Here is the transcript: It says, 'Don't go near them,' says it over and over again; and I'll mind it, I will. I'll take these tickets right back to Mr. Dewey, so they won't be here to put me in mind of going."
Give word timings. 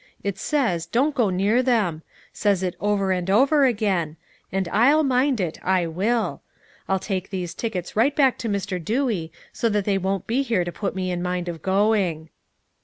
It 0.23 0.39
says, 0.39 0.87
'Don't 0.87 1.13
go 1.13 1.29
near 1.29 1.61
them,' 1.61 2.01
says 2.33 2.63
it 2.63 2.73
over 2.79 3.11
and 3.11 3.29
over 3.29 3.65
again; 3.65 4.17
and 4.51 4.67
I'll 4.69 5.03
mind 5.03 5.39
it, 5.39 5.59
I 5.63 5.85
will. 5.85 6.41
I'll 6.89 6.97
take 6.97 7.29
these 7.29 7.53
tickets 7.53 7.95
right 7.95 8.15
back 8.15 8.39
to 8.39 8.49
Mr. 8.49 8.83
Dewey, 8.83 9.31
so 9.53 9.69
they 9.69 9.99
won't 9.99 10.25
be 10.25 10.41
here 10.41 10.63
to 10.63 10.71
put 10.71 10.95
me 10.95 11.11
in 11.11 11.21
mind 11.21 11.47
of 11.49 11.61
going." 11.61 12.29